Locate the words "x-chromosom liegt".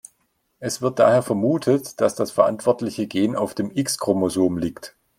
3.69-4.95